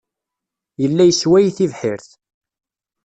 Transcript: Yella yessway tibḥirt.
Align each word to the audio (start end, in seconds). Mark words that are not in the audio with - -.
Yella 0.81 1.03
yessway 1.05 1.45
tibḥirt. 1.57 2.09